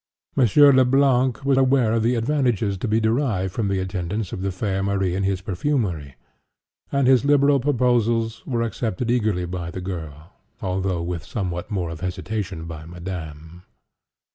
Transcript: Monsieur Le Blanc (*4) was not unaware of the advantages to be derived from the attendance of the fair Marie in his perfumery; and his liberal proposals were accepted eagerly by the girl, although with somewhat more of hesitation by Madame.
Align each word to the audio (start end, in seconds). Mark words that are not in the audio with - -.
Monsieur 0.35 0.71
Le 0.73 0.83
Blanc 0.83 1.37
(*4) 1.41 1.45
was 1.45 1.57
not 1.57 1.61
unaware 1.61 1.93
of 1.93 2.01
the 2.01 2.15
advantages 2.15 2.75
to 2.75 2.87
be 2.87 2.99
derived 2.99 3.53
from 3.53 3.67
the 3.67 3.77
attendance 3.77 4.33
of 4.33 4.41
the 4.41 4.51
fair 4.51 4.81
Marie 4.81 5.13
in 5.15 5.21
his 5.21 5.41
perfumery; 5.41 6.15
and 6.91 7.05
his 7.05 7.23
liberal 7.23 7.59
proposals 7.59 8.43
were 8.47 8.63
accepted 8.63 9.11
eagerly 9.11 9.45
by 9.45 9.69
the 9.69 9.79
girl, 9.79 10.31
although 10.59 11.03
with 11.03 11.23
somewhat 11.23 11.69
more 11.69 11.91
of 11.91 11.99
hesitation 11.99 12.65
by 12.65 12.83
Madame. 12.83 13.61